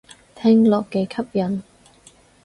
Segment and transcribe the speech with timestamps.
[0.33, 1.61] 聽落幾吸引